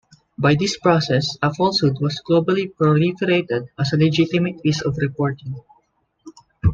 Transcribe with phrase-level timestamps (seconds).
[0.35, 5.55] By this process a falsehood was globally proliferated as a legitimate piece of reporting.